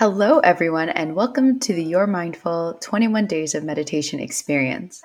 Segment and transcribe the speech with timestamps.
[0.00, 5.02] Hello, everyone, and welcome to the Your Mindful 21 Days of Meditation experience.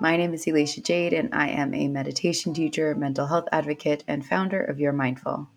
[0.00, 4.26] My name is Elaisha Jade, and I am a meditation teacher, mental health advocate, and
[4.26, 5.48] founder of Your Mindful.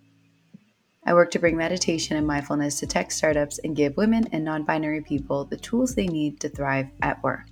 [1.04, 4.64] I work to bring meditation and mindfulness to tech startups and give women and non
[4.64, 7.48] binary people the tools they need to thrive at work.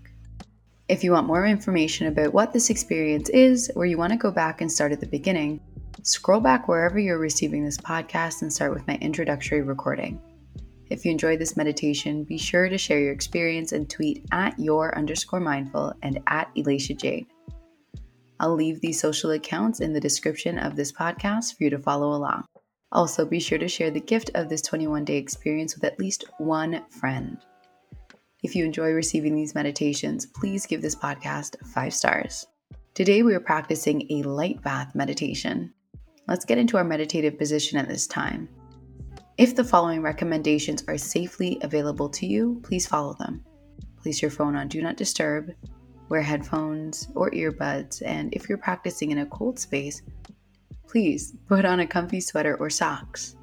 [0.88, 4.30] If you want more information about what this experience is, or you want to go
[4.30, 5.60] back and start at the beginning,
[6.04, 10.22] scroll back wherever you're receiving this podcast and start with my introductory recording.
[10.90, 14.98] If you enjoyed this meditation, be sure to share your experience and tweet at your
[14.98, 17.28] underscore mindful and at Elaisha Jade.
[18.40, 22.14] I'll leave these social accounts in the description of this podcast for you to follow
[22.14, 22.46] along.
[22.92, 26.24] Also, be sure to share the gift of this 21 day experience with at least
[26.40, 27.38] one friend.
[28.42, 32.48] If you enjoy receiving these meditations, please give this podcast five stars.
[32.96, 35.72] Today, we are practicing a light bath meditation.
[36.28, 38.50] Let's get into our meditative position at this time.
[39.40, 43.42] If the following recommendations are safely available to you, please follow them.
[44.04, 45.54] Place your phone on Do Not Disturb,
[46.10, 50.02] wear headphones or earbuds, and if you're practicing in a cold space,
[50.90, 53.38] please put on a comfy sweater or socks.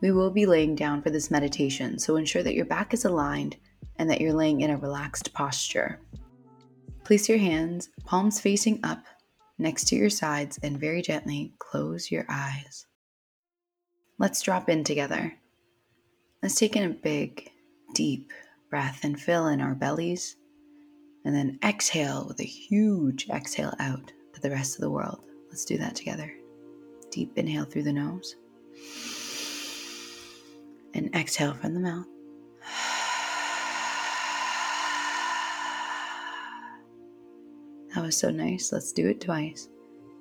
[0.00, 3.58] We will be laying down for this meditation, so ensure that your back is aligned
[3.96, 6.00] and that you're laying in a relaxed posture.
[7.04, 9.04] Place your hands, palms facing up,
[9.58, 12.86] next to your sides, and very gently close your eyes.
[14.18, 15.34] Let's drop in together.
[16.42, 17.50] Let's take in a big,
[17.94, 18.32] deep
[18.70, 20.36] breath and fill in our bellies,
[21.24, 25.24] and then exhale with a huge exhale out to the rest of the world.
[25.48, 26.32] Let's do that together.
[27.10, 28.36] Deep inhale through the nose,
[30.94, 32.06] and exhale from the mouth.
[37.94, 38.72] That was so nice.
[38.72, 39.68] Let's do it twice.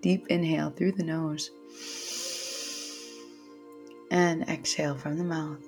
[0.01, 1.51] Deep inhale through the nose
[4.11, 5.65] and exhale from the mouth.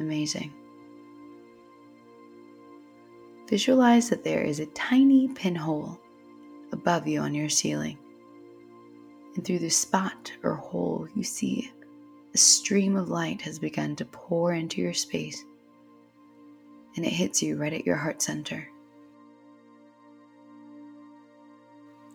[0.00, 0.52] Amazing.
[3.48, 6.00] Visualize that there is a tiny pinhole
[6.72, 7.98] above you on your ceiling.
[9.34, 11.70] And through the spot or hole, you see
[12.34, 15.44] a stream of light has begun to pour into your space.
[16.96, 18.68] And it hits you right at your heart center.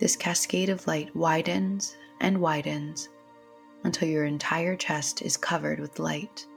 [0.02, 3.10] This cascade of light widens and widens
[3.84, 6.48] until your entire chest is covered with light.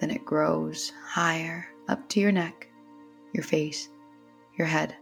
[0.00, 2.68] Then it grows higher up to your neck,
[3.32, 3.88] your face,
[4.58, 4.96] your head.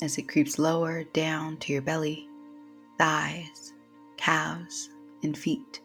[0.00, 2.26] As it creeps lower down to your belly,
[2.96, 3.74] thighs,
[4.16, 4.88] calves,
[5.22, 5.82] and feet.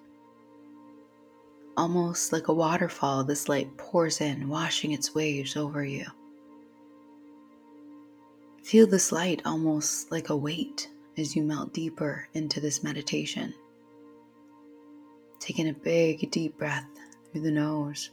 [1.79, 6.06] Almost like a waterfall, this light pours in, washing its waves over you.
[8.62, 13.53] Feel this light almost like a weight as you melt deeper into this meditation.
[15.40, 16.85] Taking a big, deep breath
[17.31, 18.09] through the nose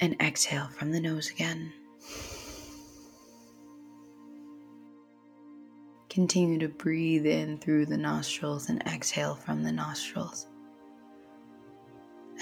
[0.00, 1.72] and exhale from the nose again.
[6.10, 10.46] Continue to breathe in through the nostrils and exhale from the nostrils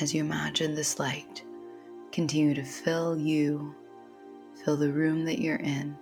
[0.00, 1.42] as you imagine this light
[2.12, 3.74] continue to fill you,
[4.64, 5.94] fill the room that you're in,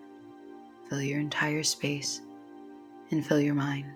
[0.88, 2.20] fill your entire space,
[3.10, 3.86] and fill your mind.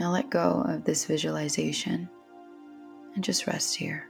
[0.00, 2.08] Now let go of this visualization
[3.14, 4.09] and just rest here.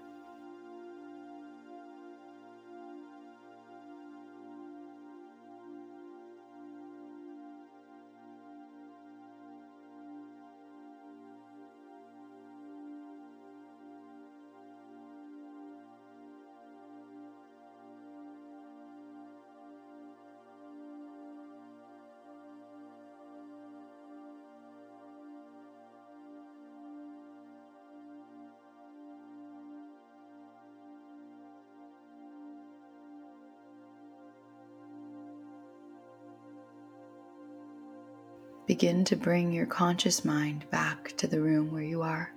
[38.70, 42.32] Begin to bring your conscious mind back to the room where you are,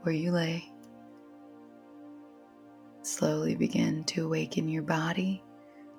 [0.00, 0.64] where you lay.
[3.02, 5.44] Slowly begin to awaken your body,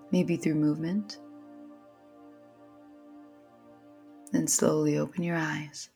[0.10, 1.20] maybe through movement.
[4.32, 5.92] Then slowly open your eyes.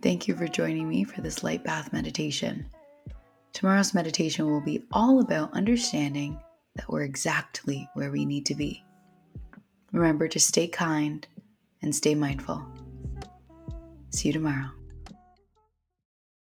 [0.00, 2.66] Thank you for joining me for this light bath meditation.
[3.52, 6.38] Tomorrow's meditation will be all about understanding
[6.76, 8.84] that we're exactly where we need to be.
[9.94, 11.24] Remember to stay kind
[11.80, 12.66] and stay mindful.
[14.10, 14.70] See you tomorrow.